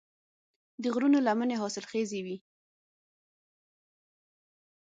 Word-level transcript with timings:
د 0.81 0.83
غرونو 0.93 1.17
لمنې 1.27 1.55
حاصلخیزې 1.61 2.19
وي. 2.25 2.37